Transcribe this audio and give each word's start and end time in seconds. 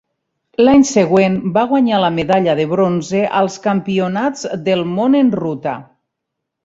L'any 0.67 0.85
següent 0.91 1.35
va 1.57 1.65
guanyar 1.73 1.99
la 2.03 2.09
medalla 2.15 2.55
de 2.61 2.67
bronze 2.71 3.21
als 3.43 3.59
Campionats 3.67 4.49
del 4.71 4.83
Món 4.95 5.19
en 5.21 5.31
ruta. 5.43 5.77